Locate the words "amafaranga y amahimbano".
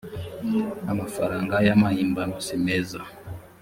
0.91-2.35